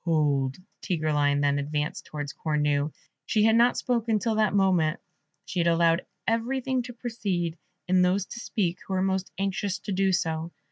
"Hold!" 0.05 0.57
Tigreline 0.81 1.41
then 1.41 1.59
advanced 1.59 2.05
towards 2.05 2.33
Cornue; 2.33 2.91
she 3.27 3.43
had 3.43 3.55
not 3.55 3.77
spoken 3.77 4.17
till 4.17 4.33
that 4.33 4.51
moment; 4.55 4.99
she 5.45 5.59
had 5.59 5.67
allowed 5.67 6.01
everything 6.25 6.81
to 6.81 6.93
proceed, 6.93 7.55
and 7.87 8.03
those 8.03 8.25
to 8.25 8.39
speak 8.39 8.79
who 8.87 8.95
were 8.95 9.03
most 9.03 9.31
anxious 9.37 9.77
to 9.81 9.91
do 9.91 10.11
so. 10.11 10.53